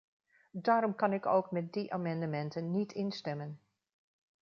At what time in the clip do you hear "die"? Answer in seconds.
1.73-1.93